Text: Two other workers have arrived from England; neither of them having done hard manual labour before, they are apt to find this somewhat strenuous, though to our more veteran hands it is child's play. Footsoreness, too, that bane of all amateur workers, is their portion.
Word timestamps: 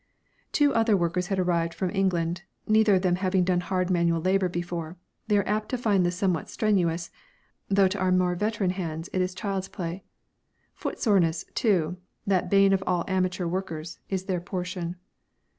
Two 0.51 0.73
other 0.73 0.97
workers 0.97 1.27
have 1.27 1.37
arrived 1.39 1.75
from 1.75 1.91
England; 1.91 2.41
neither 2.67 2.95
of 2.95 3.03
them 3.03 3.17
having 3.17 3.43
done 3.43 3.59
hard 3.59 3.91
manual 3.91 4.19
labour 4.19 4.49
before, 4.49 4.97
they 5.27 5.37
are 5.37 5.47
apt 5.47 5.69
to 5.69 5.77
find 5.77 6.03
this 6.03 6.15
somewhat 6.15 6.49
strenuous, 6.49 7.11
though 7.69 7.87
to 7.87 7.99
our 7.99 8.11
more 8.11 8.33
veteran 8.33 8.71
hands 8.71 9.11
it 9.13 9.21
is 9.21 9.35
child's 9.35 9.67
play. 9.67 10.03
Footsoreness, 10.73 11.45
too, 11.53 11.97
that 12.25 12.49
bane 12.49 12.73
of 12.73 12.83
all 12.87 13.05
amateur 13.07 13.45
workers, 13.45 13.99
is 14.09 14.25
their 14.25 14.41
portion. 14.41 14.95